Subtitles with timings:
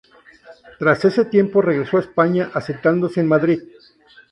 [0.79, 3.61] Tras ese tiempo regresó a España asentándose en Madrid.